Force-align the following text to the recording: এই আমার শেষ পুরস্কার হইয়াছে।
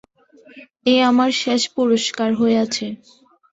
এই 0.85 0.99
আমার 1.09 1.31
শেষ 1.41 1.61
পুরস্কার 1.75 2.29
হইয়াছে। 2.35 2.87